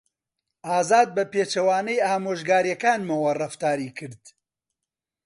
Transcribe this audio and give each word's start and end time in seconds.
ئازاد 0.71 1.07
بەپێچەوانەی 1.15 2.03
ئامۆژگارییەکانمانەوە 2.07 3.31
ڕەفتاری 3.41 3.89
کرد. 3.97 4.23